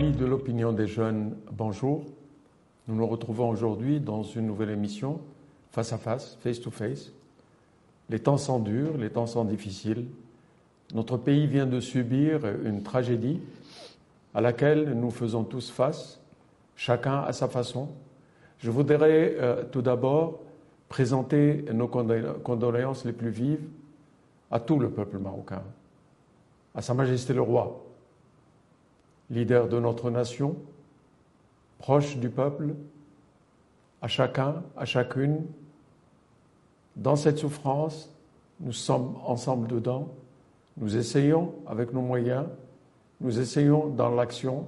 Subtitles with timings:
[0.00, 2.04] Amis de l'opinion des jeunes, bonjour.
[2.86, 5.18] Nous nous retrouvons aujourd'hui dans une nouvelle émission,
[5.72, 7.10] face à face, face to face.
[8.08, 10.04] Les temps sont durs, les temps sont difficiles.
[10.94, 13.40] Notre pays vient de subir une tragédie
[14.34, 16.20] à laquelle nous faisons tous face,
[16.76, 17.88] chacun à sa façon.
[18.60, 20.38] Je voudrais euh, tout d'abord
[20.88, 23.66] présenter nos condoléances les plus vives
[24.52, 25.64] à tout le peuple marocain,
[26.76, 27.87] à Sa Majesté le Roi,
[29.30, 30.56] leader de notre nation,
[31.78, 32.74] proche du peuple,
[34.00, 35.44] à chacun, à chacune.
[36.96, 38.10] Dans cette souffrance,
[38.60, 40.08] nous sommes ensemble dedans.
[40.76, 42.46] Nous essayons avec nos moyens,
[43.20, 44.66] nous essayons dans l'action,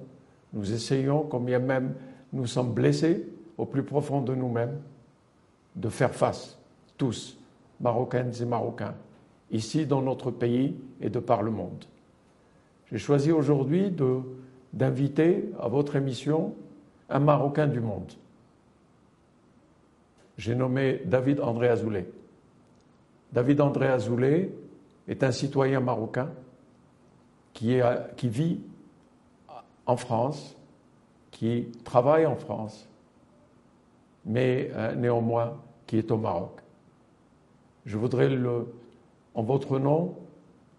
[0.52, 1.94] nous essayons, combien même
[2.32, 4.80] nous sommes blessés au plus profond de nous-mêmes,
[5.76, 6.58] de faire face,
[6.98, 7.38] tous,
[7.80, 8.94] Marocaines et Marocains,
[9.50, 11.84] ici dans notre pays et de par le monde.
[12.90, 13.90] J'ai choisi aujourd'hui
[14.72, 16.54] d'inviter à votre émission
[17.08, 18.12] un Marocain du monde.
[20.38, 22.08] J'ai nommé David André Azoulay.
[23.32, 24.50] David André Azoulay
[25.06, 26.30] est un citoyen marocain
[27.52, 27.78] qui,
[28.22, 28.60] vit
[29.86, 30.56] en France,
[31.30, 32.88] qui travaille en France,
[34.24, 36.60] mais euh, néanmoins qui est au Maroc.
[37.84, 38.30] Je voudrais,
[39.34, 40.16] en votre nom,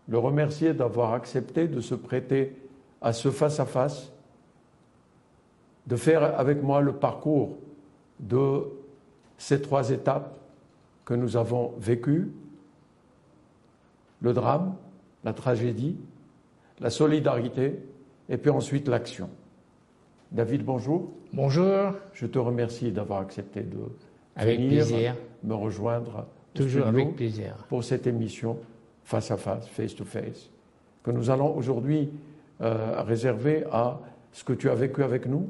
[0.08, 2.56] le remercier d'avoir accepté de se prêter
[3.02, 4.11] à ce face-à-face,
[5.88, 7.57] de faire avec moi le parcours
[8.19, 8.63] de
[9.38, 10.38] ces trois étapes
[11.05, 12.31] que nous avons vécues,
[14.22, 14.75] le drame,
[15.23, 15.97] la tragédie,
[16.79, 17.79] la solidarité
[18.29, 19.29] et puis ensuite l'action.
[20.31, 21.11] David, bonjour.
[21.33, 21.94] Bonjour.
[22.13, 23.79] Je te remercie d'avoir accepté de
[24.35, 25.16] avec venir plaisir.
[25.44, 28.57] me rejoindre toujours avec plaisir pour cette émission
[29.03, 30.49] face à face, face to face,
[31.03, 32.11] que nous allons aujourd'hui
[32.62, 34.00] euh, réserver à
[34.31, 35.50] ce que tu as vécu avec nous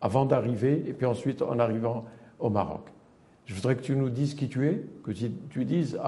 [0.00, 2.04] avant d'arriver et puis ensuite en arrivant
[2.38, 2.86] au Maroc.
[3.46, 5.98] Je voudrais que tu nous dises qui tu es, que tu dises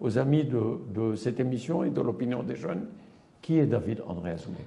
[0.00, 2.86] aux amis de, cette émission et de l'opinion des jeunes
[3.42, 4.58] qui est David André Azoulay?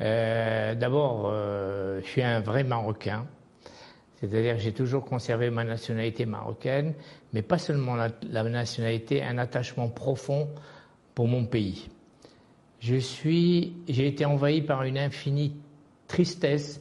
[0.00, 3.26] Euh, D'abord, euh, je suis un vrai Marocain.
[4.20, 6.94] C'est-à-dire que j'ai toujours conservé ma nationalité marocaine,
[7.32, 10.48] mais pas seulement la, nationalité, un attachement profond
[11.14, 11.88] pour mon pays.
[12.80, 15.54] Je suis, j'ai été envahi par une infinie
[16.06, 16.80] tristesse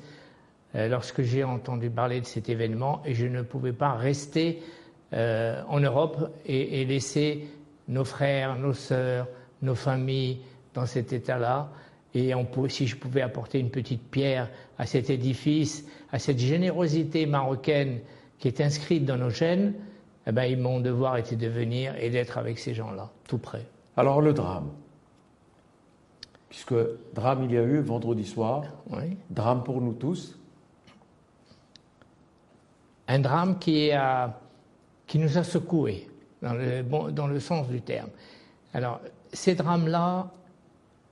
[0.76, 4.62] euh, lorsque j'ai entendu parler de cet événement et je ne pouvais pas rester
[5.14, 7.48] euh, en Europe et, laisser
[7.88, 9.28] nos frères, nos sœurs,
[9.62, 10.40] nos familles
[10.74, 11.72] dans cet état-là.
[12.14, 12.34] Et
[12.70, 18.00] si je pouvais apporter une petite pierre à cet édifice, à cette générosité marocaine
[18.40, 19.74] qui est inscrite dans nos gènes,
[20.26, 23.66] eh ben, mon devoir était de venir et d'être avec ces gens-là, tout près.
[23.96, 24.70] Alors le drame,
[26.50, 26.76] puisque
[27.14, 29.18] drame il y a eu vendredi soir, oui.
[29.30, 30.38] drame pour nous tous.
[33.08, 34.40] Un drame qui, a,
[35.06, 36.10] qui nous a secoués,
[36.42, 38.10] dans le, bon, dans le sens du terme.
[38.74, 39.00] Alors,
[39.32, 40.30] ces drames-là,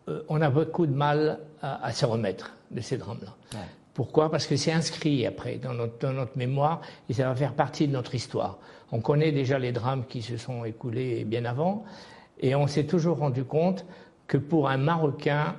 [0.09, 3.33] euh, on a beaucoup de mal à, à se remettre de ces drames-là.
[3.53, 3.65] Ouais.
[3.95, 4.29] Pourquoi?
[4.29, 7.87] Parce que c'est inscrit après dans notre, dans notre, mémoire et ça va faire partie
[7.87, 8.59] de notre histoire.
[8.91, 11.85] On connaît déjà les drames qui se sont écoulés bien avant
[12.41, 13.85] et on s'est toujours rendu compte
[14.27, 15.55] que pour un Marocain,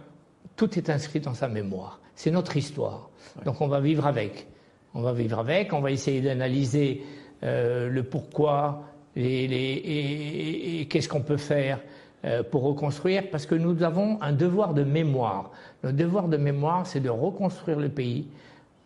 [0.56, 2.00] tout est inscrit dans sa mémoire.
[2.14, 3.10] C'est notre histoire.
[3.36, 3.44] Ouais.
[3.44, 4.46] Donc on va vivre avec.
[4.94, 7.02] On va vivre avec, on va essayer d'analyser
[7.42, 8.82] euh, le pourquoi
[9.14, 11.80] les, les, et, et, et qu'est-ce qu'on peut faire
[12.24, 15.50] euh, pour reconstruire, parce que nous avons un devoir de mémoire.
[15.82, 18.26] Le devoir de mémoire, c'est de reconstruire le pays,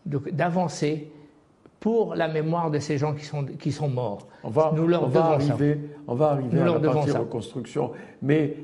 [0.04, 1.10] d'avancer
[1.78, 4.26] pour la mémoire de ces gens qui sont, qui sont morts.
[4.42, 7.92] On va, nous leur on va arriver, on va arriver nous à la partie reconstruction.
[8.20, 8.56] Mais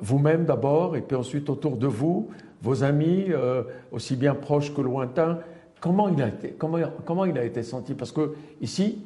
[0.00, 2.28] vous-même d'abord, et puis ensuite autour de vous,
[2.62, 3.62] vos amis, euh,
[3.92, 5.38] aussi bien proches que lointains,
[5.84, 7.92] comment il a été, comment, il a été senti?
[7.94, 9.04] Parce que ici,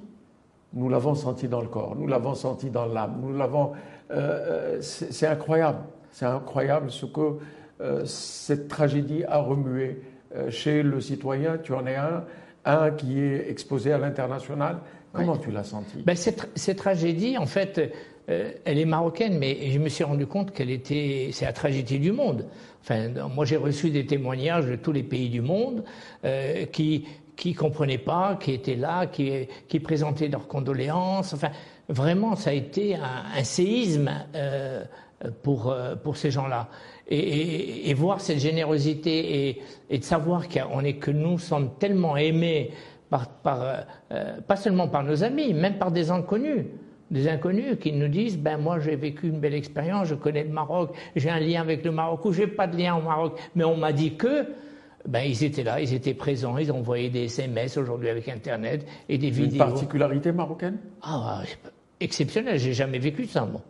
[0.72, 3.72] nous l'avons senti dans le corps, nous l'avons senti dans l'âme, nous l'avons.
[4.12, 5.80] Euh, c'est incroyable,
[6.12, 7.38] c'est incroyable ce que
[7.80, 10.02] euh, cette tragédie a remué
[10.36, 11.58] euh, chez le citoyen.
[11.58, 12.24] Tu en es un,
[12.64, 14.78] un qui est exposé à l'international.
[15.18, 15.38] Comment ouais.
[15.42, 16.02] tu l'as senti?
[16.04, 17.92] Ben, cette, cette, tragédie, en fait,
[18.28, 21.98] euh, elle est marocaine, mais je me suis rendu compte qu'elle était, c'est la tragédie
[21.98, 22.46] du monde.
[22.82, 25.84] Enfin, moi, j'ai reçu des témoignages de tous les pays du monde
[26.24, 27.06] euh, qui
[27.36, 29.30] qui comprenaient pas, qui étaient là, qui,
[29.68, 31.34] qui présentaient leurs condoléances.
[31.34, 31.50] Enfin,
[31.88, 34.82] vraiment, ça a été un, un séisme euh,
[35.44, 36.68] pour pour ces gens-là.
[37.10, 41.70] Et, et, et, voir cette générosité et, et de savoir qu'on est que nous sommes
[41.78, 42.72] tellement aimés
[43.10, 46.66] par, par euh, pas seulement par nos amis, même par des inconnus
[47.10, 50.50] des inconnus qui nous disent ben moi j'ai vécu une belle expérience, je connais le
[50.50, 53.64] Maroc, j'ai un lien avec le Maroc ou j'ai pas de lien au Maroc, mais
[53.64, 54.46] on m'a dit que
[55.06, 59.16] ben, ils étaient là, ils étaient présents, ils envoyaient des SMS aujourd'hui avec Internet et
[59.16, 59.52] des vidéos.
[59.52, 60.76] Une particularité marocaine?
[61.02, 61.42] Ah,
[62.00, 63.62] exceptionnelle, j'ai jamais vécu ça, moi.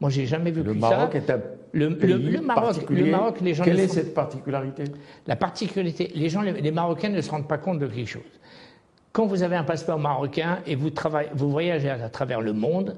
[0.00, 0.74] Moi, j'ai jamais vécu ça.
[0.74, 1.40] Le Maroc est un
[1.72, 3.64] le, pays le, Maroc, le Maroc, les gens.
[3.64, 4.84] Quelle est cette particularité?
[5.26, 8.39] La particularité, les gens, les, Marocains ne se rendent pas compte de quelque chose.
[9.12, 12.96] Quand vous avez un passeport marocain et vous, travaillez, vous voyagez à travers le monde,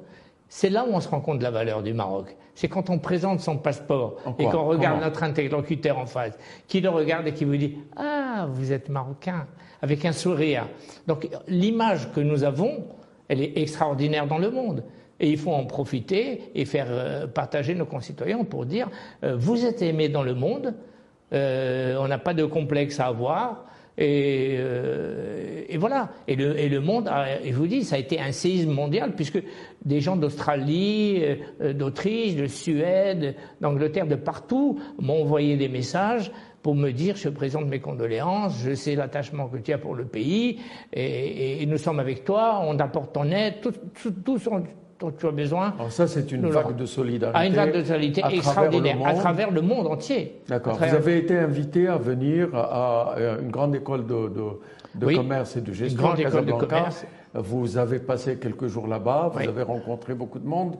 [0.49, 2.37] c'est là où on se rend compte de la valeur du Maroc.
[2.55, 6.39] C'est quand on présente son passeport et qu'on regarde notre interlocuteur en face,
[6.69, 9.47] qui le regarde et qui vous dit Ah, vous êtes marocain,
[9.81, 10.69] avec un sourire.
[11.07, 12.85] Donc l'image que nous avons,
[13.29, 14.85] elle est extraordinaire dans le monde.
[15.19, 18.91] Et il faut en profiter et faire euh, partager nos concitoyens pour dire
[19.25, 20.75] euh, vous êtes aimés dans le monde,
[21.33, 23.65] euh, on n'a pas de complexe à avoir.
[23.99, 24.59] Et,
[25.69, 26.11] et, voilà.
[26.27, 27.11] Et le, et le monde,
[27.45, 29.43] je vous dis, ça a été un séisme mondial puisque
[29.85, 31.23] des gens d'Australie,
[31.61, 36.31] d'Autriche, de Suède, d'Angleterre, de partout m'ont envoyé des messages
[36.63, 40.05] pour me dire je présente mes condoléances, je sais l'attachement que tu as pour le
[40.05, 40.61] pays,
[40.93, 44.39] et, nous sommes avec toi, on apporte ton aide, tout, tout, tout,
[45.03, 45.75] dont tu as besoin.
[45.79, 47.39] Alors ça, c'est une vague de solidarité.
[47.39, 50.41] Ah, une vague de solidarité extraordinaire à travers le monde entier.
[50.49, 50.77] D'accord.
[50.77, 54.31] Vous avez été invité à venir à une grande école de,
[54.95, 57.05] de, commerce et de gestion une grande école de commerce.
[57.35, 60.77] Vous avez passé quelques jours là-bas, vous avez rencontré beaucoup de monde.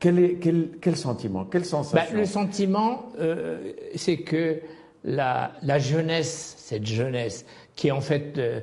[0.00, 4.60] Quel, est, quel, quel sentiment Quelle sensation ben, Le sentiment, euh, c'est que
[5.04, 7.46] la, la, jeunesse, cette jeunesse,
[7.76, 8.60] qui en fait euh,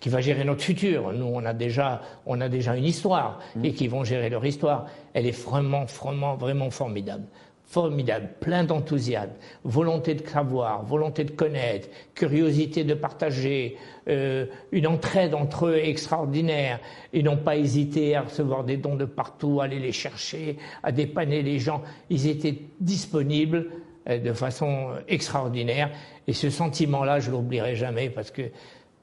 [0.00, 1.12] qui va gérer notre futur.
[1.12, 3.64] Nous, on a déjà, on a déjà une histoire mmh.
[3.64, 4.86] et qui vont gérer leur histoire.
[5.14, 7.24] Elle est vraiment, vraiment, vraiment formidable.
[7.66, 9.32] Formidable, plein d'enthousiasme,
[9.62, 13.76] volonté de savoir, volonté de connaître, curiosité de partager,
[14.08, 16.80] euh, une entraide entre eux extraordinaire.
[17.12, 20.92] Ils n'ont pas hésité à recevoir des dons de partout, à aller les chercher, à
[20.92, 21.82] dépanner les gens.
[22.08, 23.66] Ils étaient disponibles
[24.08, 25.90] de façon extraordinaire.
[26.26, 28.42] Et ce sentiment-là, je l'oublierai jamais parce que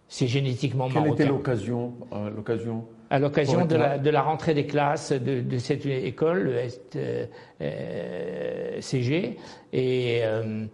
[0.07, 1.23] c'est génétiquement Quelle marocain.
[1.23, 5.57] était l'occasion, euh, l'occasion À l'occasion de la, de la, rentrée des classes de, de
[5.57, 6.57] cette école, le
[6.95, 7.25] euh,
[7.61, 9.37] euh, CG,
[9.73, 10.65] et, euh,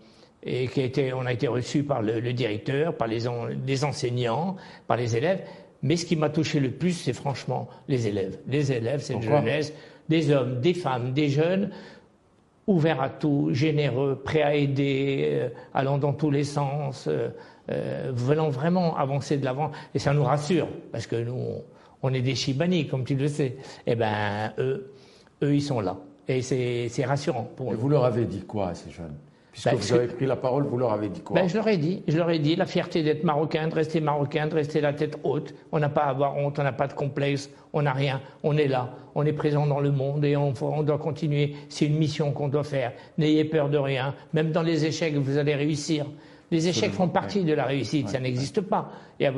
[0.43, 3.23] et qui a été, on a été reçu par le, le directeur, par les,
[3.65, 4.57] les, enseignants,
[4.87, 5.41] par les élèves.
[5.83, 8.37] Mais ce qui m'a touché le plus, c'est franchement les élèves.
[8.47, 9.73] Les élèves, cette jeunesse,
[10.09, 11.71] des hommes, des femmes, des jeunes,
[12.67, 17.09] ouverts à tout, généreux, prêts à aider, euh, allant dans tous les sens.
[17.69, 21.61] Euh, venant vraiment avancer de l'avant, et ça nous rassure, parce que nous,
[22.01, 23.57] on est des Chibani, comme tu le sais.
[23.85, 24.91] Eh ben, eux,
[25.43, 25.97] eux, ils sont là.
[26.27, 29.15] Et c'est rassurant pour et Vous leur avez dit quoi à ces jeunes?
[29.51, 31.67] Puisque ben, vous avez pris la parole, vous leur avez dit quoi ben, Je leur
[31.67, 34.79] ai dit, je leur ai dit la fierté d'être marocain, de rester marocain, de rester
[34.79, 35.53] la tête haute.
[35.73, 38.21] On n'a pas à avoir honte, on n'a pas de complexe, on n'a rien.
[38.43, 41.55] On est là, on est présent dans le monde et on, on doit continuer.
[41.67, 42.93] C'est une mission qu'on doit faire.
[43.17, 44.15] N'ayez peur de rien.
[44.33, 46.05] Même dans les échecs, vous allez réussir.
[46.51, 48.91] Les échecs font partie de la réussite, ça n'existe pas.
[49.19, 49.33] Il y a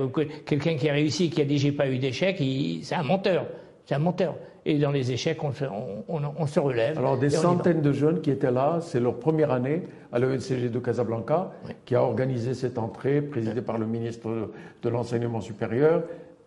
[0.45, 2.41] quelqu'un qui a réussi, qui a dit j'ai pas eu d'échec,
[2.81, 3.45] c'est un menteur.
[3.85, 4.35] C'est un menteur.
[4.65, 6.97] Et dans les échecs, on se, relève.
[6.97, 9.83] Alors, des centaines de jeunes qui étaient là, c'est leur première année
[10.13, 11.51] à l'ENCG de Casablanca,
[11.83, 14.51] qui a organisé cette entrée, présidée par le ministre
[14.81, 16.03] de l'Enseignement supérieur,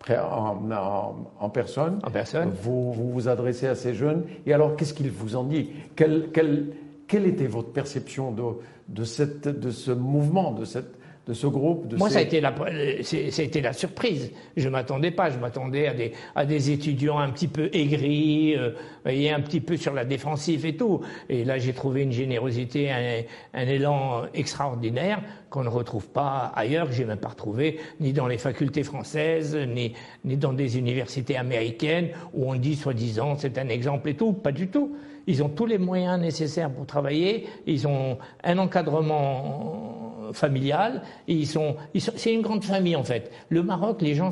[0.08, 1.98] en, personne.
[2.04, 2.52] En personne.
[2.62, 4.24] Vous, vous, adressez à ces jeunes.
[4.46, 5.70] Et alors, qu'est-ce qu'ils vous dit?
[5.94, 8.42] Quel, quelle était votre perception de,
[8.88, 10.94] de, cette, de ce mouvement, de, cette,
[11.26, 12.54] de ce groupe de Moi, ça, a été la,
[13.02, 14.30] ça a été la surprise.
[14.56, 15.30] Je ne m'attendais pas.
[15.30, 18.70] Je m'attendais à des, à des étudiants un petit peu aigris, euh,
[19.06, 21.00] et un petit peu sur la défensive et tout.
[21.28, 23.22] Et là, j'ai trouvé une générosité, un,
[23.54, 28.28] un élan extraordinaire qu'on ne retrouve pas ailleurs, que j'ai même pas retrouvé ni dans
[28.28, 33.68] les facultés françaises, ni, ni dans des universités américaines où on dit soi-disant c'est un
[33.68, 34.32] exemple et tout.
[34.32, 34.96] Pas du tout.
[35.26, 37.46] Ils ont tous les moyens nécessaires pour travailler.
[37.66, 41.02] Ils ont un encadrement familial.
[41.26, 43.30] ils sont, ils sont c'est une grande famille en fait.
[43.48, 44.30] Le Maroc, les gens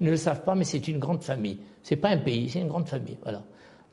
[0.00, 1.58] ne le savent pas, mais c'est une grande famille.
[1.82, 3.16] C'est pas un pays, c'est une grande famille.
[3.22, 3.42] Voilà.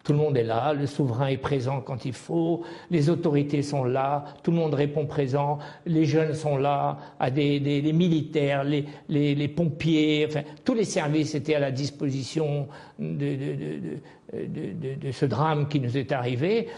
[0.08, 3.84] Tout le monde est là, le souverain est présent quand il faut, les autorités sont
[3.84, 9.48] là, tout le monde répond présent, les jeunes sont là, à des, les militaires, les,
[9.50, 13.36] pompiers, enfin tous les services étaient à la disposition de,
[14.32, 16.70] de, de, ce drame qui nous est arrivé.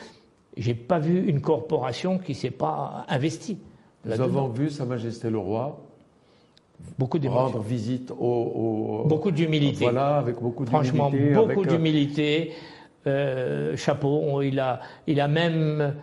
[0.58, 3.60] J'ai pas vu une corporation qui s'est pas investie.
[4.06, 5.86] Nous avons vu Sa Majesté le Roi
[6.98, 9.84] beaucoup rendre visite au, beaucoup d'humilité.
[9.84, 10.98] Voilà, avec beaucoup d'humilité.
[10.98, 11.12] Franchement,
[11.46, 12.54] beaucoup euh, d'humilité.
[13.08, 14.42] Euh, chapeau.
[14.42, 15.96] Il a, il a même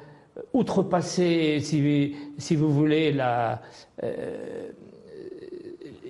[0.53, 3.61] outrepassé, si, si vous voulez, la,
[4.03, 4.71] euh,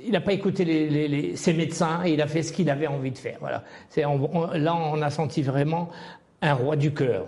[0.04, 3.10] il n'a pas écouté les, ses médecins et il a fait ce qu'il avait envie
[3.10, 3.38] de faire.
[3.40, 3.64] Voilà.
[3.96, 5.88] là, on a senti vraiment
[6.40, 7.26] un roi du cœur.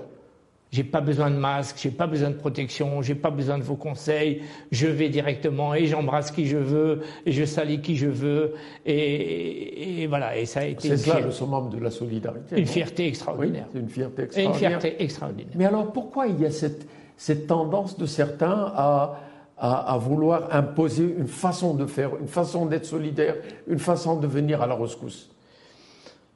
[0.70, 3.76] J'ai pas besoin de masque, j'ai pas besoin de protection, j'ai pas besoin de vos
[3.76, 4.42] conseils.
[4.70, 10.06] Je vais directement et j'embrasse qui je veux et je salis qui je veux et,
[10.08, 10.37] voilà.
[10.37, 10.88] Et ça a été.
[10.88, 12.58] C'est ça le summum de la solidarité.
[12.58, 13.66] Une fierté extraordinaire.
[13.75, 14.52] une fierté extraordinaire.
[14.52, 15.54] une fierté extraordinaire.
[15.54, 19.20] Mais alors pourquoi il y a cette, cette tendance de certains à,
[19.56, 24.26] à, à, vouloir imposer une façon de faire, une façon d'être solidaire, une façon de
[24.26, 25.30] venir à la rescousse?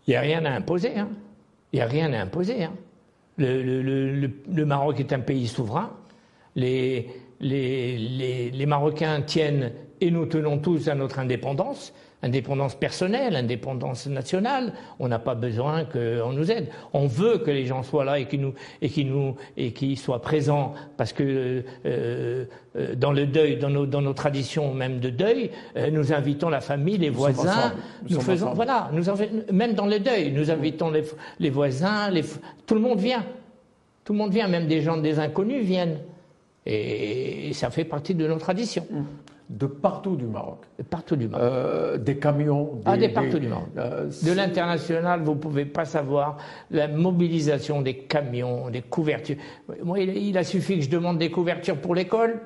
[0.07, 0.99] Il n'y a rien à imposer.
[0.99, 1.11] Hein.
[1.73, 2.65] Il n'y a rien à imposer.
[2.65, 2.73] Hein.
[3.39, 5.91] Le, Maroc est un pays souverain.
[6.57, 7.07] Les,
[8.67, 14.73] Marocains tiennent, et nous tenons tous à notre indépendance, indépendance personnelle, indépendance nationale.
[14.99, 16.69] On n'a pas besoin qu'on nous aide.
[16.93, 19.97] On veut que les gens soient là et qu'ils nous et qui nous et qui
[19.97, 22.45] soient présents parce que euh,
[22.77, 26.49] euh, dans le deuil, dans nos, dans nos traditions même de deuil, euh, nous invitons
[26.49, 27.73] la famille, les voisins.
[28.09, 29.05] Nous, faisons voilà, nous
[29.53, 31.05] même dans le deuil, nous invitons les,
[31.41, 32.23] les voisins, les,
[32.67, 33.25] tout le monde vient.
[34.05, 35.99] Tout le monde vient, même des gens, des inconnus viennent.
[36.67, 38.87] Et, ça fait partie de nos traditions.
[38.91, 39.03] Mmh
[39.53, 40.61] de partout du Maroc.
[40.79, 41.47] De partout du Maroc.
[41.47, 42.77] Euh, des camions.
[42.77, 43.69] Des, ah, des partout du Maroc.
[43.77, 46.39] Euh, de l'international, vous ne pouvez pas savoir
[46.71, 49.37] la mobilisation des camions, des couvertures.
[49.85, 52.41] Moi, il, a suffi que je demande des couvertures pour l'école.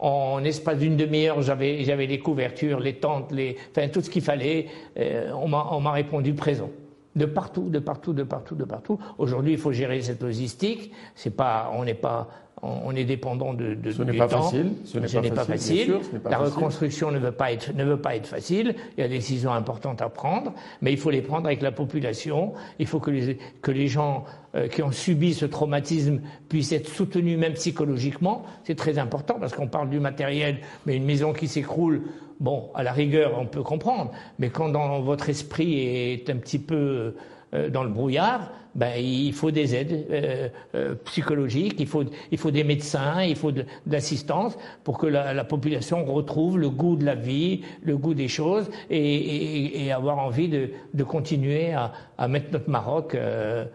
[0.00, 4.22] En espace d'une demi-heure, j'avais, j'avais les couvertures, les tentes, les, enfin, tout ce qu'il
[4.22, 4.66] fallait.
[4.98, 6.70] Euh, on, m'a, on m'a répondu présent.
[7.14, 8.98] De partout, de partout, de partout, de partout.
[9.18, 10.92] Aujourd'hui, il faut gérer cette logistique.
[11.14, 12.28] C'est pas, on n'est pas,
[12.62, 14.72] on est dépendant de, de ce n'est pas facile.
[14.84, 15.96] Ce n'est pas, facile.
[16.30, 18.76] la reconstruction ne veut pas être ne veut pas être facile.
[18.96, 21.72] Il y a des décisions importantes à prendre, mais il faut les prendre avec la
[21.72, 22.52] population.
[22.78, 26.88] Il faut que les que les gens euh, qui ont subi ce traumatisme puissent être
[26.88, 28.44] soutenus même psychologiquement.
[28.62, 32.02] C'est très important parce qu'on parle du matériel, mais une maison qui s'écroule,
[32.38, 34.12] bon, à la rigueur, on peut comprendre.
[34.38, 37.16] Mais quand dans votre esprit est un petit peu euh,
[37.52, 42.50] dans le brouillard, ben, il faut des aides euh, euh, psychologiques, il faut, il faut
[42.50, 47.04] des médecins, il faut de, l'assistance pour que la, la, population retrouve le goût de
[47.04, 51.92] la vie, le goût des choses et, et, et avoir envie de, de continuer à,
[52.16, 53.66] à, mettre notre Maroc euh,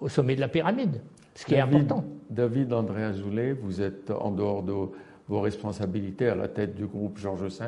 [0.00, 1.00] au sommet de la pyramide,
[1.34, 2.04] ce qui est important.
[2.30, 4.72] David André Azoulay, vous êtes en dehors de
[5.28, 7.66] vos responsabilités à la tête du groupe Georges V,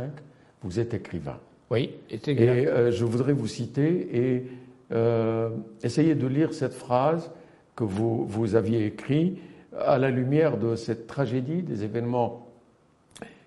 [0.62, 1.38] vous êtes écrivain.
[1.70, 4.46] Oui, et je voudrais vous citer et
[4.92, 5.50] euh,
[5.82, 7.30] essayez de lire cette phrase
[7.76, 9.38] que vous, vous aviez écrite
[9.78, 12.48] à la lumière de cette tragédie, des événements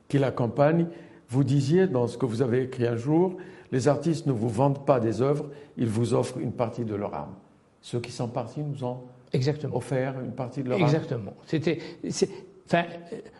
[0.07, 0.88] qui l'accompagnent.
[1.29, 3.38] Vous disiez dans ce que vous avez écrit un jour,
[3.71, 7.13] les artistes ne vous vendent pas des œuvres, ils vous offrent une partie de leur
[7.13, 7.33] âme.
[7.81, 9.00] Ceux qui sont partis nous ont
[9.33, 9.75] Exactement.
[9.77, 10.83] offert une partie de leur âme.
[10.83, 11.33] Exactement.
[11.45, 11.79] C'était,
[12.67, 12.83] enfin,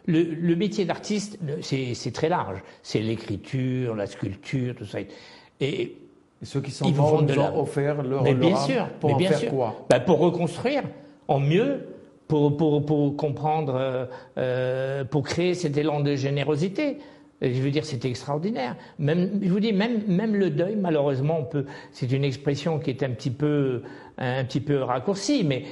[0.08, 2.64] le, le métier d'artiste, c'est très large.
[2.82, 5.00] C'est l'écriture, la sculpture, tout ça.
[5.60, 5.98] Et
[6.42, 9.30] et ceux qui sont morts nous ont offert leur, mais bien sûr, pour en bien
[9.30, 9.50] faire sûr.
[9.52, 10.84] quoi ben Pour reconstruire
[11.28, 11.88] en mieux,
[12.28, 14.06] pour, pour, pour comprendre, euh,
[14.38, 16.98] euh, pour créer cet élan de générosité.
[17.42, 18.76] Je veux dire, c'est extraordinaire.
[19.00, 21.66] Même, je vous dis, même, même le deuil, malheureusement, on peut.
[21.92, 23.82] C'est une expression qui est un petit peu,
[24.20, 25.64] un petit peu raccourcie, mais,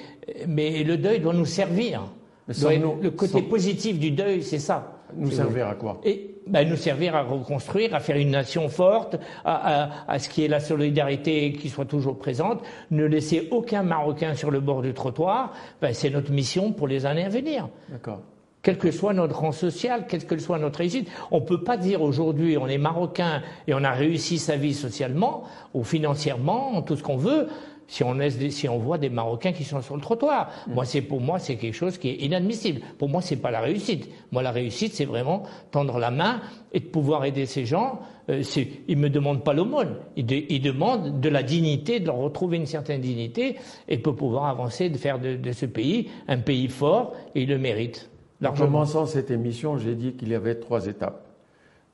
[0.48, 2.02] mais le deuil doit nous servir.
[2.48, 5.00] le côté positif du deuil, c'est ça.
[5.16, 9.16] Nous servir à quoi Et ben, nous servir à reconstruire, à faire une nation forte,
[9.46, 13.84] à, à, à, ce qui est la solidarité qui soit toujours présente, ne laisser aucun
[13.84, 15.54] Marocain sur le bord du trottoir.
[15.82, 17.70] Ben, c'est notre mission pour les années à venir.
[17.90, 18.22] D'accord.
[18.62, 22.02] Quel que soit notre rang social, quelle que soit notre réussite, on peut pas dire
[22.02, 27.04] aujourd'hui on est marocain et on a réussi sa vie socialement ou financièrement, tout ce
[27.04, 27.48] qu'on veut,
[27.90, 30.50] si on, si on voit des Marocains qui sont sur le trottoir.
[30.68, 30.74] Mm.
[30.74, 32.82] Moi, c'est pour moi, c'est quelque chose qui est inadmissible.
[32.98, 34.10] Pour moi, c'est pas la réussite.
[34.32, 36.40] Moi, la réussite, c'est vraiment tendre la main
[36.72, 38.00] et de pouvoir aider ces gens.
[38.30, 38.44] Euh,
[38.88, 39.96] ils me demandent pas l'aumône.
[40.16, 43.56] Ils, ils, demandent de la dignité, de leur retrouver une certaine dignité
[43.88, 47.50] et de pouvoir avancer, de faire de, de ce pays un pays fort et ils
[47.50, 48.10] le méritent.
[48.46, 51.29] En commençant cette émission, j'ai dit qu'il y avait trois étapes.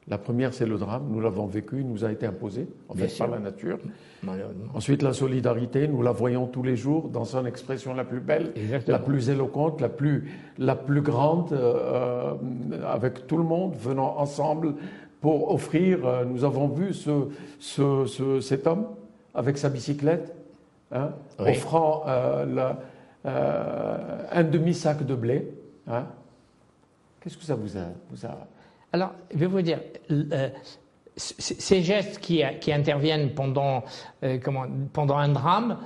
[0.08, 1.08] La première, c'est le drame.
[1.10, 3.80] Nous l'avons vécu, il nous a été imposé, en fait, par la nature.
[4.76, 8.54] Ensuite, la solidarité, nous la voyons tous les jours dans son expression la plus belle,
[8.86, 12.36] la plus éloquente, la plus, la plus grande, euh,
[12.88, 14.76] avec tout le monde venant ensemble
[15.22, 16.06] pour offrir.
[16.06, 18.86] Euh, nous avons vu ce, ce, cet homme
[19.34, 20.36] avec sa bicyclette,
[20.92, 22.80] hein, offrant euh, la,
[24.32, 25.52] un demi-sac de blé.
[25.88, 26.04] Hein.
[27.22, 28.38] Qu'est-ce que ça vous a, vous a
[28.96, 30.50] alors, je vais vous dire, euh,
[31.18, 33.84] ces gestes qui, interviennent pendant,
[34.24, 34.40] euh,
[34.94, 35.80] pendant un drame,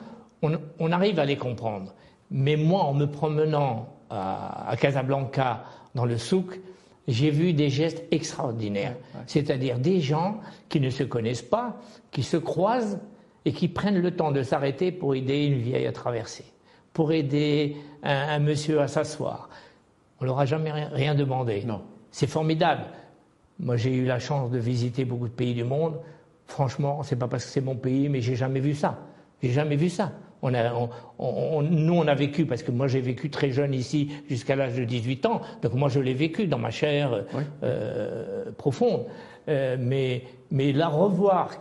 [0.43, 1.95] on, arrive à les comprendre.
[2.29, 5.63] Mais moi, en me promenant à, Casablanca,
[5.95, 6.59] dans le souk,
[7.07, 8.95] j'ai vu des gestes extraordinaires.
[9.25, 10.39] C'est-à-dire des gens
[10.69, 12.99] qui ne se connaissent pas, qui se croisent
[13.43, 16.45] et qui prennent le temps de s'arrêter pour aider une vieille à traverser
[16.93, 19.49] pour aider un, monsieur à s'asseoir.
[20.19, 21.63] On leur a jamais rien demandé.
[21.63, 21.81] Non.
[22.11, 22.83] C'est formidable.
[23.59, 25.99] Moi, j'ai eu la chance de visiter beaucoup de pays du monde.
[26.45, 28.97] Franchement, c'est pas parce que c'est mon pays, mais j'ai jamais vu ça.
[29.41, 30.11] J'ai jamais vu ça.
[30.41, 30.73] On a,
[31.17, 34.75] on, nous, on a vécu, parce que moi j'ai vécu très jeune ici jusqu'à l'âge
[34.75, 37.25] de 18 ans, donc moi je l'ai vécu dans ma chair
[37.61, 39.05] euh, profonde.
[39.49, 41.51] Euh, mais, mais la revoir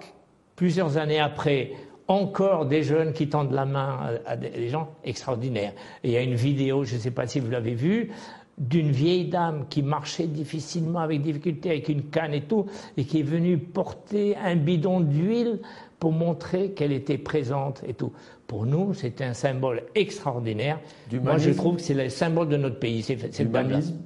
[0.55, 1.73] plusieurs années après,
[2.07, 5.73] encore des jeunes qui tendent la main à, des gens extraordinaires.
[6.03, 8.11] il y a une vidéo, je ne sais pas si vous l'avez vue,
[8.59, 13.21] d'une vieille dame qui marchait difficilement, avec difficulté, avec une canne et tout, et qui
[13.21, 15.61] est venue porter un bidon d'huile
[15.99, 18.13] pour montrer qu'elle était présente et tout.
[18.47, 20.81] Pour nous, c'est un symbole extraordinaire.
[21.23, 23.03] Moi, je trouve que c'est le symbole de notre pays.
[23.03, 23.17] C'est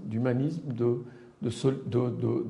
[0.08, 0.98] d'humanisme, de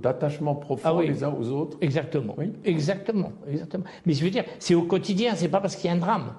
[0.03, 1.79] d'attachement profond ah les uns aux autres.
[1.81, 2.35] Exactement.
[2.37, 2.53] Oui.
[2.65, 3.85] Exactement, exactement.
[4.05, 6.33] Mais je veux dire, c'est au quotidien, c'est pas parce qu'il y a un drame.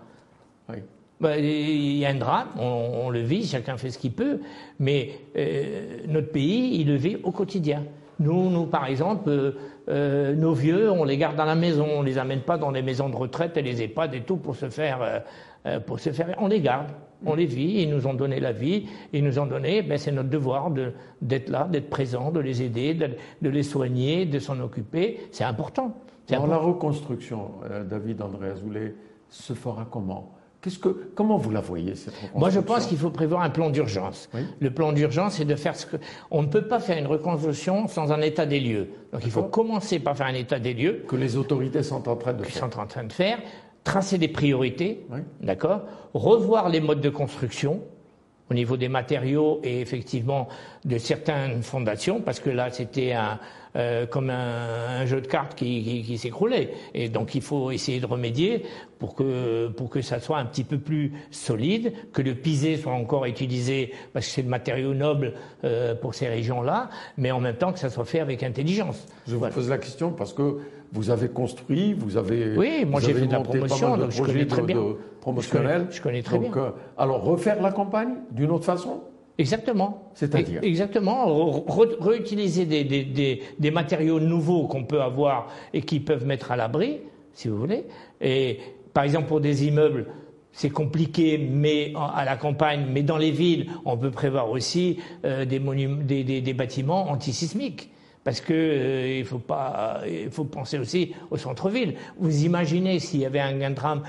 [0.70, 0.78] Oui.
[1.20, 4.40] Bah, il y a un drame, on, le vit, chacun fait ce qu'il peut,
[4.80, 7.84] mais euh, notre pays, il le vit au quotidien.
[8.20, 9.52] Nous, nous par exemple, euh,
[9.90, 12.82] euh, nos vieux, on les garde dans la maison, on les amène pas dans les
[12.82, 15.24] maisons de retraite et les EHPAD et tout pour se faire,
[15.86, 16.88] pour se faire, on les garde
[17.26, 20.12] on les vit, ils nous ont donné la vie, ils nous ont donné, ben c'est
[20.12, 20.72] notre devoir
[21.22, 25.22] d'être là, d'être présent, de les aider, de, les soigner, de s'en occuper.
[25.32, 25.94] C'est important.
[26.30, 27.52] Alors la reconstruction,
[27.90, 28.94] David André Azoulay,
[29.30, 30.34] se fera comment?
[30.70, 32.40] Que, comment vous la voyez cette reconstruction?
[32.40, 34.30] Moi, je pense qu'il faut prévoir un plan d'urgence.
[34.60, 35.98] Le plan d'urgence, c'est de faire ce que.
[36.32, 38.90] On ne peut pas faire une reconstruction sans un état des lieux.
[39.12, 41.04] Donc, il faut commencer par faire un état des lieux.
[41.08, 42.70] Que les autorités sont en train de faire.
[42.70, 43.40] Sont en train de faire
[43.84, 45.06] tracer des priorités,
[45.42, 45.82] d'accord,
[46.14, 47.82] revoir les modes de construction
[48.50, 50.48] au niveau des matériaux et effectivement
[50.86, 53.40] de certaines fondations, parce que là c'était un,
[53.76, 56.74] euh, comme un, jeu de cartes qui, qui, s'écroulait.
[56.94, 58.64] Et donc il faut essayer de remédier
[59.00, 62.94] pour que, pour que ça soit un petit peu plus solide, que le pisé soit
[62.94, 65.34] encore utilisé, parce que c'est le matériau noble
[65.64, 69.08] euh, pour ces régions-là, mais en même temps que ça soit fait avec intelligence.
[69.28, 70.60] Je vous pose la question parce que
[70.94, 72.56] vous avez construit, vous avez.
[72.56, 74.78] Oui, moi j'ai fait de la promotion, donc je connais très bien.
[75.22, 75.88] promotionnel.
[75.90, 76.52] Je connais, très bien.
[76.56, 79.02] Euh, alors refaire la campagne d'une autre façon
[79.40, 80.12] Exactement.
[80.14, 81.64] C'est-à-dire Exactement.
[82.00, 87.00] réutiliser des, des, des, matériaux nouveaux qu'on peut avoir et qui peuvent mettre à l'abri,
[87.34, 87.86] si vous voulez.
[88.22, 88.60] Et
[88.94, 90.06] par exemple pour des immeubles,
[90.52, 95.46] c'est compliqué, mais à la campagne, mais dans les villes, on peut prévoir aussi euh,
[95.46, 95.60] des,
[96.24, 97.90] des, des, bâtiments antisismiques
[98.24, 101.96] parce que euh, il faut pas, il faut penser aussi au centre-ville.
[102.18, 104.04] Vous imaginez s'il y avait un, drame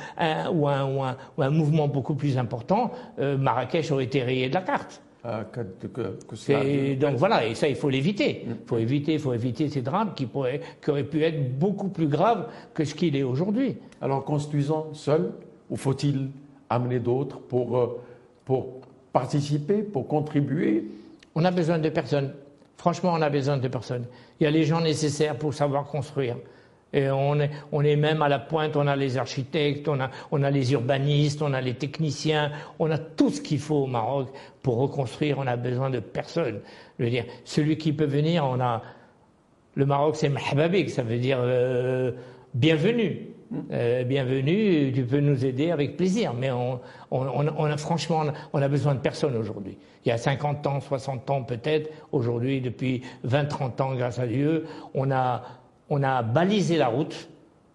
[0.52, 4.48] ou, un, ou, un, ou, un, mouvement beaucoup plus important, euh, Marrakech aurait été rayé
[4.48, 5.02] de la carte.
[5.26, 8.42] Ah, que, que, donc voilà, et ça il faut l'éviter.
[8.44, 8.56] Il mm.
[8.66, 12.48] faut éviter, faut éviter ces drames qui pourraient, qui auraient pu être beaucoup plus graves
[12.74, 13.76] que ce qu'il est aujourd'hui.
[14.02, 15.32] Alors construisons seul
[15.70, 16.28] ou faut-il
[16.68, 18.00] amener d'autres pour, euh,
[18.44, 18.80] pour
[19.14, 20.84] participer, pour contribuer?
[21.34, 22.32] On a besoin de personnes.
[22.76, 24.06] Franchement, on a besoin de personnes.
[24.40, 26.36] Il y a les gens nécessaires pour savoir construire.
[26.92, 30.10] Et on est, on est même à la pointe, on a les architectes, on a,
[30.30, 33.86] on a les urbanistes, on a les techniciens, on a tout ce qu'il faut au
[33.86, 34.28] Maroc
[34.62, 36.60] pour reconstruire, on a besoin de personnes.
[36.98, 38.82] Je veux dire, celui qui peut venir, on a...
[39.74, 42.12] Le Maroc, c'est mahbabik, ça veut dire euh,
[42.54, 43.26] bienvenue.
[43.72, 46.32] Euh, bienvenue, tu peux nous aider avec plaisir.
[46.32, 49.76] Mais on, on, a franchement, on a besoin de personne aujourd'hui.
[50.04, 54.26] Il y a 50 ans, 60 ans peut-être, aujourd'hui, depuis 20, 30 ans, grâce à
[54.26, 55.42] Dieu, on a,
[55.88, 57.28] on a balisé la route,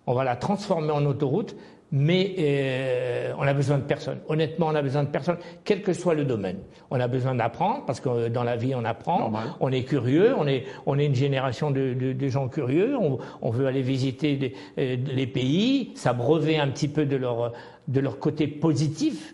[0.06, 1.56] on va la transformer en autoroute,
[1.92, 4.20] mais euh, on a besoin de personne.
[4.28, 6.60] Honnêtement, on a besoin de personne, quel que soit le domaine.
[6.92, 9.32] On a besoin d'apprendre, parce que dans la vie, on apprend.
[9.60, 12.96] On est curieux, on est, on est une génération de, de, de gens curieux.
[12.96, 17.54] On, on, veut aller visiter euh, les pays, s'abreuver un petit peu de leur,
[17.88, 19.34] de leur côté positif,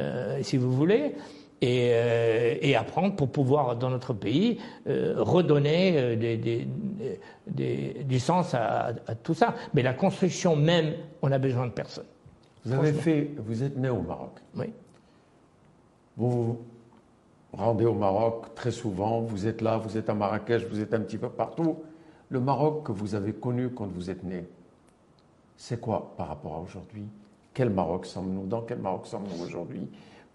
[0.00, 1.12] euh, si vous voulez.
[1.64, 6.66] Et, euh, et, apprendre pour pouvoir, dans notre pays, euh, redonner euh, des, des,
[7.46, 9.54] des, du sens à, à, tout ça.
[9.72, 12.06] Mais la construction même, on a besoin de personne.
[12.64, 14.40] Vous avez fait, vous êtes né au Maroc.
[14.56, 14.72] Oui.
[16.16, 16.58] Vous vous
[17.52, 21.00] rendez au Maroc très souvent, vous êtes là, vous êtes à Marrakech, vous êtes un
[21.00, 21.76] petit peu partout.
[22.28, 24.48] Le Maroc que vous avez connu quand vous êtes né,
[25.56, 27.04] c'est quoi par rapport à aujourd'hui?
[27.54, 28.46] Quel Maroc sommes-nous?
[28.46, 29.88] Dans quel Maroc sommes-nous aujourd'hui?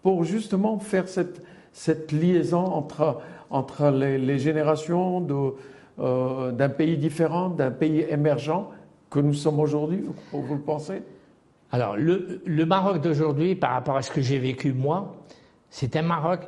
[0.08, 2.64] Pour justement faire cette, liaison
[3.50, 5.26] entre, les, générations
[5.98, 8.70] euh, d'un pays différent, d'un pays émergent
[9.10, 11.02] que nous sommes aujourd'hui, vous le pensez?
[11.72, 15.14] Alors, le, le Maroc d'aujourd'hui, par rapport à ce que j'ai vécu moi,
[15.68, 16.40] c'est un Maroc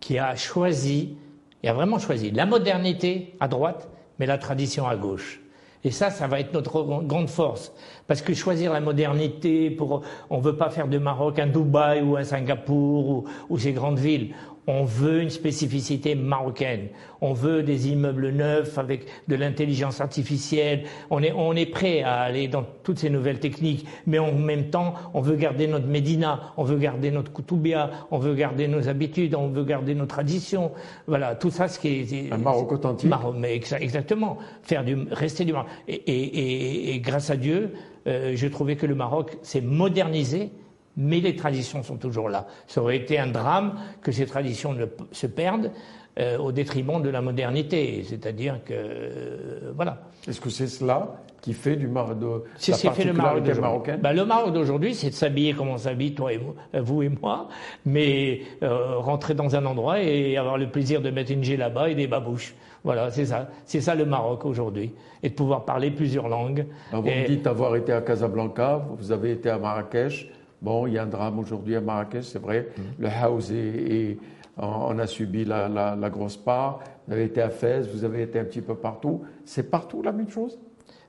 [0.00, 1.16] qui a choisi,
[1.62, 5.40] il a vraiment choisi la modernité à droite, mais la tradition à gauche.
[5.84, 7.72] Et ça, ça va être notre grande force.
[8.06, 12.16] Parce que choisir la modernité, pour, on veut pas faire de Maroc un Dubaï ou
[12.16, 14.34] un Singapour ou, ou ces grandes villes.
[14.66, 16.88] On veut une spécificité marocaine.
[17.20, 20.84] On veut des immeubles neufs avec de l'intelligence artificielle.
[21.10, 24.70] On est, on est prêt à aller dans toutes ces nouvelles techniques, mais en même
[24.70, 28.88] temps, on veut garder notre Médina, on veut garder notre Koutoubia, on veut garder nos
[28.88, 30.72] habitudes, on veut garder nos traditions.
[31.06, 33.10] Voilà, tout ça, ce qui est un Maroc authentique.
[33.36, 35.68] mais exactement, faire du, rester du Maroc.
[35.88, 37.72] Et, et, et, grâce à Dieu,
[38.06, 40.50] euh, je trouvais que le Maroc s'est modernisé
[40.96, 42.46] mais les traditions sont toujours là.
[42.66, 45.70] Ça aurait été un drame que ces traditions ne se perdent
[46.16, 48.04] euh, au détriment de la modernité.
[48.06, 49.98] C'est-à-dire que euh, voilà.
[50.28, 54.00] Est-ce que c'est cela qui fait du Maroc de la fait le Maroc marocaine?
[54.00, 57.02] Ben, Le Maroc d'aujourd'hui, c'est de s'habiller comme on s'habille, toi et moi, euh, vous
[57.02, 57.48] et moi,
[57.84, 62.06] mais rentrer dans un endroit et avoir le plaisir de mettre une là-bas et des
[62.06, 62.54] babouches.
[62.84, 63.48] Voilà, c'est ça.
[63.64, 64.92] C'est ça le Maroc aujourd'hui.
[65.22, 66.64] Et de pouvoir parler plusieurs langues.
[66.92, 70.30] vous me dites avoir été à Casablanca, vous avez été à Marrakech.
[70.64, 72.68] Bon, il y a un drame aujourd'hui à Marrakech, c'est vrai.
[72.74, 72.82] Mm.
[73.02, 74.16] Le house est,
[74.56, 76.80] on a subi la, la, grosse part.
[77.06, 79.20] Vous avez été à Fès, vous avez été un petit peu partout.
[79.44, 80.58] C'est partout la même chose?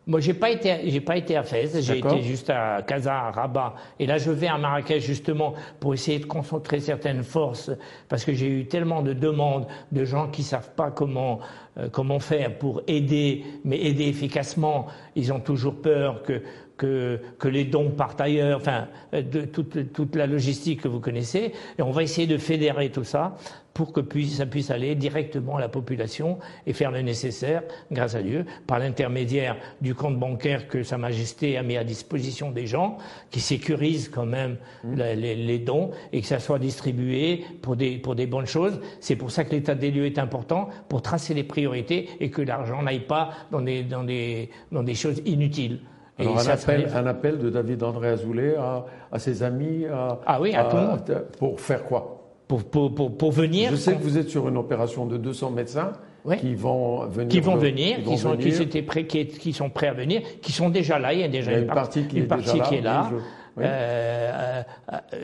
[0.07, 3.31] Moi, j'ai pas été, j'ai pas été à Fès, j'ai été juste à Casa, à
[3.31, 7.71] Rabat, et là, je vais à Marrakech justement pour essayer de concentrer certaines forces,
[8.07, 11.39] parce que j'ai eu tellement de demandes de gens qui savent pas comment
[11.77, 14.85] euh, comment faire pour aider, mais aider efficacement.
[15.15, 16.41] Ils ont toujours peur que
[16.77, 21.53] que, que les dons partent ailleurs, enfin, de toute, toute, la logistique que vous connaissez.
[21.77, 23.37] Et on va essayer de fédérer tout ça
[23.73, 27.61] pour que puisse, ça puisse aller directement à la population et faire le nécessaire,
[27.91, 32.51] grâce à Dieu, par l'intermédiaire du compte bancaire que Sa Majesté a mis à disposition
[32.51, 32.97] des gens,
[33.31, 34.95] qui sécurise quand même mmh.
[34.95, 38.79] les, les, dons et que ça soit distribué pour des, pour des bonnes choses.
[39.01, 42.41] C'est pour ça que l'état des lieux est important, pour tracer les priorités et que
[42.41, 45.81] l'argent n'aille pas dans des, dans, des, dans des choses inutiles.
[46.17, 50.39] Alors un, appel, un appel de David André Azoulay à, à ses amis à, Ah
[50.41, 51.25] oui, à, tout le monde.
[51.37, 52.21] Pour faire quoi?
[52.47, 53.71] Pour, pour, pour, pour, venir.
[53.71, 55.93] Je sais que vous êtes sur une opération de 200 médecins
[56.39, 57.29] qui vont venir.
[57.29, 60.99] Qui vont venir, qui, sont, Qui, prêts, qui, sont prêts à venir, qui sont déjà
[60.99, 61.13] là.
[61.13, 63.09] Il y a déjà une, partie qui, une est, partie déjà qui est là.
[63.57, 64.63] Euh,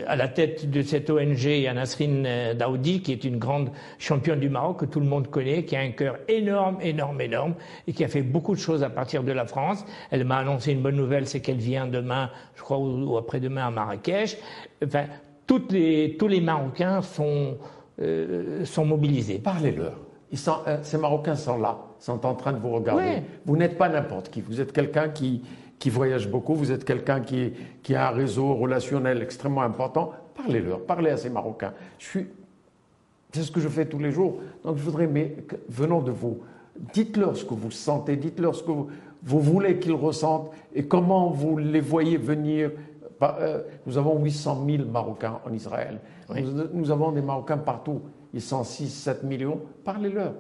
[0.08, 3.38] à, la tête de cette ONG, il y a Nasrin euh, Daoudi, qui est une
[3.38, 7.20] grande championne du Maroc que tout le monde connaît, qui a un cœur énorme, énorme,
[7.20, 7.56] énorme,
[7.88, 9.86] et qui a fait beaucoup de choses à partir de la France.
[10.12, 13.72] Elle m'a annoncé une bonne nouvelle, c'est qu'elle vient demain, je crois, ou, après-demain à
[13.72, 14.38] Marrakech.
[14.86, 15.06] Enfin,
[15.46, 17.58] toutes les, tous les Marocains sont,
[18.02, 19.40] euh, sont mobilisés.
[19.40, 19.98] Parlez-leur.
[20.84, 23.24] ces Marocains sont là, sont en train de vous regarder.
[23.46, 24.40] Vous n'êtes pas n'importe qui.
[24.40, 25.44] Vous êtes quelqu'un qui,
[25.82, 30.82] qui voyage beaucoup, vous êtes quelqu'un qui, qui, a un réseau relationnel extrêmement important, parlez-leur,
[30.82, 31.74] parlez à ces Marocains.
[31.98, 32.28] Je suis,
[33.34, 34.42] c'est ce que je fais tous les jours.
[34.64, 36.42] Donc je voudrais, mais venons de vous,
[36.94, 41.58] dites-leur ce que vous sentez, dites-leur ce que vous, voulez qu'ils ressentent et comment vous
[41.58, 42.70] les voyez venir.
[43.24, 46.00] Euh, nous avons 800 000 Marocains en Israël.
[46.30, 48.02] Nous, nous, avons des Marocains partout.
[48.36, 49.60] Ils sont 6, 7 millions.
[49.84, 50.34] Parlez-leur.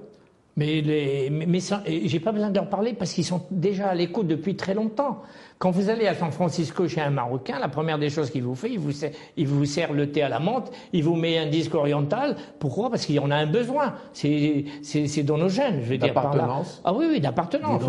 [0.57, 1.59] Mais, les, mais,
[2.05, 5.21] j'ai pas besoin d'en parler parce qu'ils sont déjà à l'écoute depuis très longtemps.
[5.61, 8.55] Quand vous allez à San Francisco chez un Marocain, la première des choses qu'il vous
[8.55, 11.37] fait, il vous, sert, il vous sert le thé à la menthe, il vous met
[11.37, 12.35] un disque oriental.
[12.57, 12.89] Pourquoi?
[12.89, 13.93] Parce qu'il en a un besoin.
[14.11, 16.15] C'est, c'est, dans nos gènes, je veux dire.
[16.15, 17.83] D'appartenance Ah oui, oui, d'appartenance.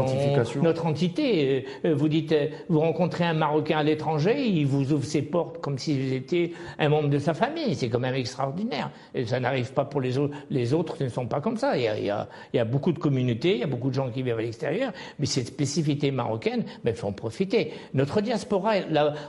[0.63, 1.65] Notre entité.
[1.85, 5.23] Euh, euh, vous dites, euh, vous rencontrez un Marocain à l'étranger, il vous ouvre ses
[5.23, 7.75] portes comme si vous étiez un membre de sa famille.
[7.75, 8.91] C'est quand même extraordinaire.
[9.15, 10.37] Et ça n'arrive pas pour les autres.
[10.51, 11.75] Les autres ne sont pas comme ça.
[11.79, 13.67] Il y a, il y a, il y a beaucoup de communautés, il y a
[13.67, 17.13] beaucoup de gens qui vivent à l'extérieur, mais cette spécificité marocaine, ben, il faut en
[17.13, 17.62] profiter.
[17.95, 18.75] Notre diaspora,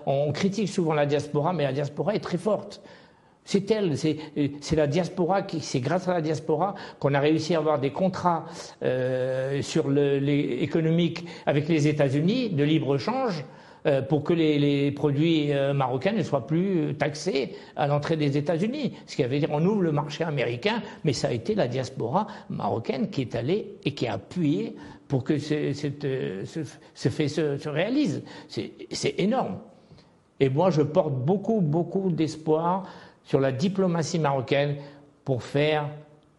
[0.06, 2.82] on critique souvent la diaspora, mais la diaspora est très forte.
[3.46, 7.78] C'est elle, c'est la diaspora, c'est grâce à la diaspora qu'on a réussi à avoir
[7.80, 8.46] des contrats
[8.84, 9.62] euh,
[10.62, 13.44] économiques avec les États-Unis de libre échange
[13.86, 18.94] euh, pour que les, produits euh, marocains ne soient plus taxés à l'entrée des États-Unis.
[19.08, 22.28] Ce qui veut dire on ouvre le marché américain, mais ça a été la diaspora
[22.50, 24.78] marocaine qui est allée et qui a appuyé
[25.14, 25.74] pour que ce,
[26.96, 28.24] fait se, réalise.
[28.48, 29.60] C'est énorme.
[30.40, 32.88] Et moi, je porte beaucoup, beaucoup d'espoir
[33.24, 34.78] sur la diplomatie marocaine
[35.24, 35.88] pour faire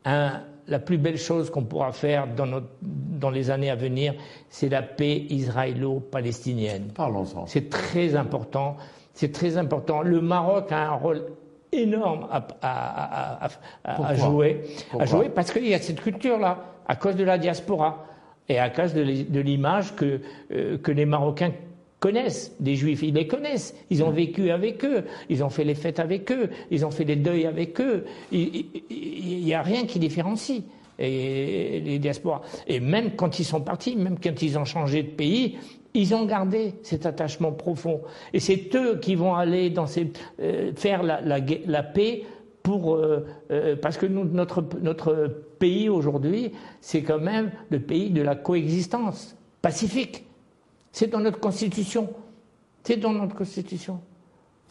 [0.05, 4.15] la plus belle chose qu'on pourra faire dans, les années à venir,
[4.49, 6.89] c'est la paix israélo-palestinienne.
[6.97, 7.47] Parlons-en.
[7.47, 8.77] C'est très important.
[9.13, 10.03] C'est très important.
[10.03, 11.23] Le Maroc a un rôle
[11.71, 12.27] énorme
[12.61, 13.49] à,
[14.17, 14.65] jouer,
[14.99, 16.59] à jouer parce qu'il y a cette culture-là,
[16.89, 18.05] à cause de la diaspora
[18.49, 20.21] et à cause de l'image que,
[20.53, 21.53] euh, que les Marocains
[22.01, 23.03] connaissent des Juifs.
[23.03, 23.75] Ils les connaissent.
[23.91, 25.05] Ils ont vécu avec eux.
[25.31, 26.51] Ils ont fait les fêtes avec eux.
[26.71, 28.05] Ils ont fait les deuils avec eux.
[28.31, 30.63] Il n'y a rien qui différencie.
[30.99, 32.43] les diasporas.
[32.67, 35.57] Et même quand ils sont partis, même quand ils ont changé de pays,
[35.95, 38.03] ils ont gardé cet attachement profond.
[38.33, 39.73] Et c'est eux qui vont aller
[40.41, 42.25] euh, faire la, paix
[42.65, 46.51] pour, euh, euh, parce que nous, notre, notre pays aujourd'hui,
[46.81, 50.25] c'est quand même le pays de la coexistence pacifique.
[50.91, 52.09] C'est dans notre constitution.
[52.83, 54.01] C'est dans notre constitution.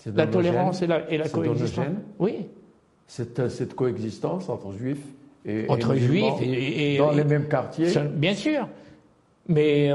[0.08, 1.86] La tolérance et la, et la coexistence.
[2.18, 2.48] Oui.
[3.06, 5.06] Cette, cette coexistence entre juifs
[5.46, 7.92] et, entre juifs et, dans les mêmes quartiers.
[8.16, 8.68] Bien sûr.
[9.48, 9.92] Mais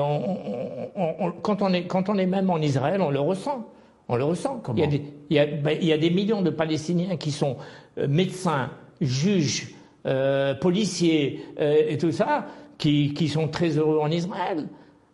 [1.43, 3.67] quand, on est, quand on est même en Israël, on le ressent.
[4.07, 4.63] On le ressent.
[4.75, 7.57] Il y, a des, ben, il, y a, des, millions de Palestiniens qui sont
[7.99, 9.75] euh, médecins, juges,
[10.07, 12.47] euh, policiers euh, et tout ça,
[12.79, 14.67] qui, qui sont très heureux en Israël.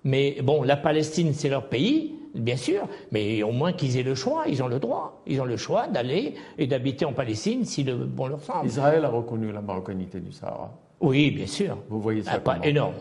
[0.04, 4.14] Mais bon, la Palestine, c'est leur pays, bien sûr, mais au moins qu'ils aient le
[4.14, 5.22] choix, ils ont le droit.
[5.26, 8.66] Ils ont le choix d'aller et d'habiter en Palestine si le bon leur semble.
[8.66, 10.72] Israël a reconnu la marocanité du Sahara.
[11.00, 11.78] Oui, bien sûr.
[11.88, 12.94] Vous voyez ça ah, Pas énorme.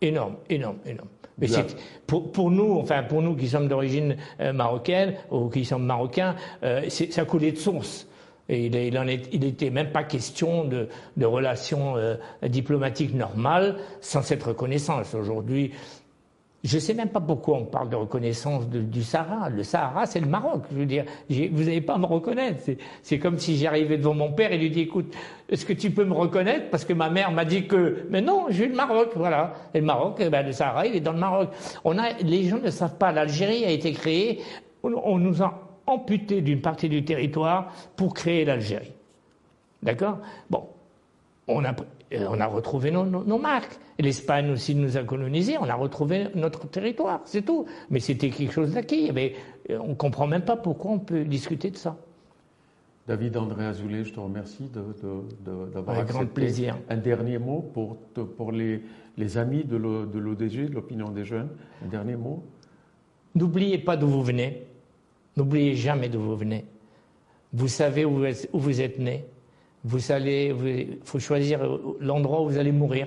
[0.00, 1.08] Énorme, énorme, énorme.
[1.38, 1.48] Mais
[2.06, 6.34] pour, pour, nous, enfin pour nous qui sommes d'origine euh, marocaine ou qui sommes marocains,
[6.62, 8.06] euh, ça coulait de source.
[8.48, 13.14] Et il, il, en est, il n'était même pas question de, de relations euh, diplomatiques
[13.14, 15.14] normales sans cette reconnaissance.
[15.14, 15.72] Aujourd'hui,
[16.66, 19.48] je ne sais même pas pourquoi on parle de reconnaissance du Sahara.
[19.50, 20.64] Le Sahara, c'est le Maroc.
[20.72, 22.60] Je veux dire, vous n'allez pas me reconnaître.
[23.02, 25.14] C'est comme si j'arrivais devant mon père et lui dis, écoute,
[25.48, 26.68] est-ce que tu peux me reconnaître?
[26.70, 29.54] Parce que ma mère m'a dit que, mais non, j'ai le Maroc, voilà.
[29.74, 31.50] Et le Maroc, eh ben, le Sahara, il est dans le Maroc.
[31.84, 33.12] On a, les gens ne savent pas.
[33.12, 34.40] L'Algérie a été créée.
[34.82, 38.92] On nous a amputé d'une partie du territoire pour créer l'Algérie.
[39.84, 40.18] D'accord?
[40.50, 40.64] Bon,
[41.46, 41.72] on a,
[42.12, 43.78] on a retrouvé nos, nos, marques.
[43.98, 47.66] L'Espagne aussi nous a colonisés, on a retrouvé notre territoire, c'est tout.
[47.90, 49.10] Mais c'était quelque chose d'acquis.
[49.12, 49.34] Mais
[49.70, 51.96] euh, on ne comprend même pas pourquoi on peut discuter de ça.
[53.08, 54.68] David André Azoulay, je te remercie
[55.44, 56.76] d'avoir accepté grand plaisir.
[56.88, 57.96] un dernier mot pour,
[58.36, 58.82] pour les,
[59.16, 61.48] les amis de l'ODG, de l'opinion des jeunes.
[61.84, 62.42] Un dernier mot.
[63.36, 64.64] N'oubliez pas d'où vous venez.
[65.36, 66.64] N'oubliez jamais d'où vous venez.
[67.52, 69.24] Vous savez où vous êtes né
[69.86, 71.60] vous allez, il faut choisir
[72.00, 73.06] l'endroit où vous allez mourir.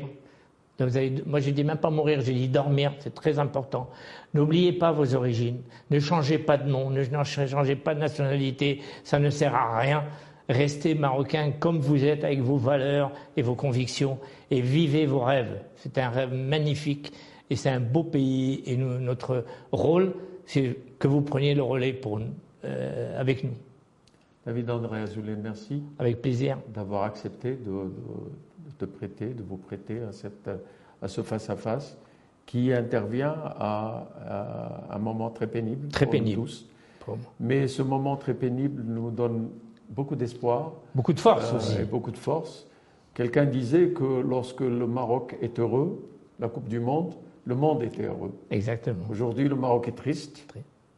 [1.25, 3.89] Moi, je dis même pas mourir, j'ai dit dormir, c'est très important.
[4.33, 5.57] N'oubliez pas vos origines,
[5.91, 10.05] ne changez pas de nom, ne changez pas de nationalité, ça ne sert à rien.
[10.47, 14.17] Restez marocain comme vous êtes avec vos valeurs et vos convictions
[14.49, 15.59] et vivez vos rêves.
[15.75, 17.11] C'est un rêve magnifique
[17.49, 20.13] et c'est un beau pays et notre rôle,
[20.45, 21.99] c'est que vous preniez le relais
[22.63, 23.53] euh, avec nous.
[24.49, 25.83] David André Azoulay, merci.
[25.99, 26.57] Avec plaisir.
[26.73, 27.93] D'avoir accepté de,
[28.79, 30.49] te prêter, de vous prêter à, cette,
[31.03, 31.95] à ce face-à-face
[32.47, 35.89] qui intervient à, un moment très pénible.
[35.89, 36.41] Très pénible.
[36.41, 36.67] tous.
[37.39, 39.49] Mais ce moment très pénible nous donne
[39.87, 40.73] beaucoup d'espoir.
[40.95, 41.81] Beaucoup de force euh, aussi.
[41.81, 42.65] Et beaucoup de force.
[43.13, 46.09] Quelqu'un disait que lorsque le Maroc est heureux,
[46.39, 47.13] la Coupe du Monde,
[47.45, 48.33] le monde était heureux.
[48.49, 49.05] Exactement.
[49.11, 50.43] Aujourd'hui, le Maroc est triste,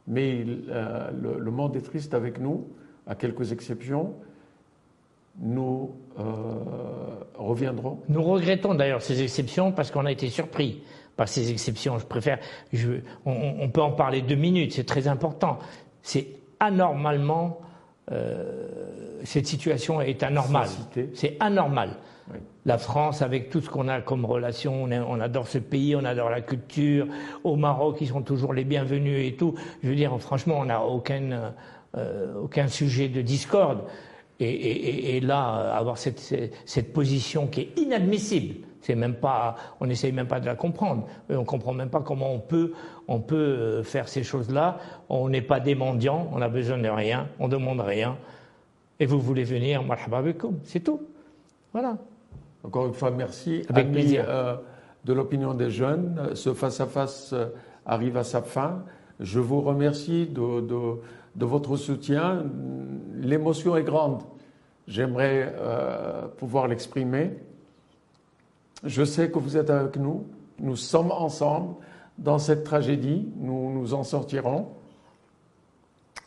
[0.07, 2.69] mais euh, le, monde est triste avec nous
[3.07, 4.13] à quelques exceptions,
[5.39, 6.23] nous euh,
[7.35, 7.99] reviendrons.
[8.09, 10.83] Nous regrettons d'ailleurs ces exceptions parce qu'on a été surpris
[11.15, 11.97] par ces exceptions.
[11.99, 12.39] Je préfère,
[12.73, 12.93] je,
[13.25, 15.59] on, peut en parler deux minutes, c'est très important.
[16.01, 16.27] C'est
[16.59, 17.59] anormalement,
[18.11, 20.69] euh, cette situation est anormale.
[21.13, 21.91] C'est anormal.
[22.65, 26.05] La France, avec tout ce qu'on a comme relation, on, on, adore ce pays, on
[26.05, 27.07] adore la culture.
[27.43, 29.55] Au Maroc, ils sont toujours les bienvenus et tout.
[29.83, 31.49] Je veux dire, franchement, on n'a aucun euh,
[32.41, 33.81] aucun sujet de discorde.
[34.43, 36.19] Et, là, avoir cette,
[36.65, 41.05] cette, position qui est inadmissible, c'est même pas, on n'essaye même pas de la comprendre.
[41.29, 42.73] On comprend même pas comment on peut,
[43.07, 44.79] on peut euh, faire ces choses-là.
[45.09, 48.17] On n'est pas des mendiants, on a besoin de rien, on demande rien.
[48.99, 49.83] Et vous voulez venir,
[50.63, 51.01] c'est tout.
[51.71, 51.97] Voilà.
[52.63, 53.63] Encore une fois, merci.
[53.69, 54.25] Avec plaisir.
[54.27, 54.55] Euh,
[55.05, 57.33] de l'opinion des jeunes, ce face-à-face
[57.87, 58.83] arrive à sa fin.
[59.19, 60.99] Je vous remercie de, de
[61.35, 62.43] de votre soutien.
[63.15, 64.21] L'émotion est grande.
[64.87, 67.31] J'aimerais euh, pouvoir l'exprimer.
[68.83, 70.25] Je sais que vous êtes avec nous.
[70.59, 71.75] Nous sommes ensemble
[72.17, 73.27] dans cette tragédie.
[73.37, 74.69] Nous nous en sortirons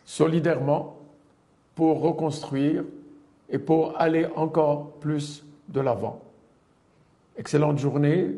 [0.05, 0.97] solidairement
[1.75, 2.85] pour reconstruire
[3.51, 6.21] et pour aller encore plus de l'avant.
[7.37, 8.37] Excellente journée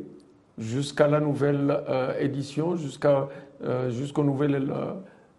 [0.59, 3.29] jusqu'à la nouvelle euh, édition, jusqu'à
[3.63, 4.71] euh, jusqu'aux nouvelles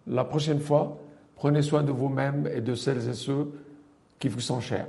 [0.05, 0.97] la prochaine fois.
[1.37, 3.51] Prenez soin de vous-même et de celles et ceux
[4.19, 4.87] qui vous sont chers.